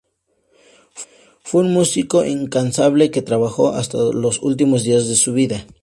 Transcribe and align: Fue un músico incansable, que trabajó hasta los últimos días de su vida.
Fue 1.43 1.61
un 1.61 1.73
músico 1.73 2.25
incansable, 2.25 3.11
que 3.11 3.21
trabajó 3.21 3.73
hasta 3.75 3.99
los 3.99 4.41
últimos 4.41 4.81
días 4.81 5.07
de 5.07 5.15
su 5.15 5.31
vida. 5.33 5.67